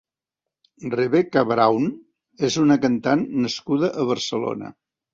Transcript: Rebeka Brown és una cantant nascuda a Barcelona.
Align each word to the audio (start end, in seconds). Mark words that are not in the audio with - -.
Rebeka 0.99 1.43
Brown 1.51 1.87
és 2.49 2.59
una 2.65 2.81
cantant 2.89 3.25
nascuda 3.47 3.95
a 4.07 4.11
Barcelona. 4.15 4.79